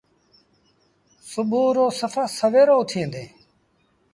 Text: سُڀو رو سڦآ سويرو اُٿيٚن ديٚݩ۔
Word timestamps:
سُڀو 1.29 1.63
رو 1.75 1.85
سڦآ 1.99 2.23
سويرو 2.37 2.75
اُٿيٚن 2.81 3.07
ديٚݩ۔ 3.13 3.31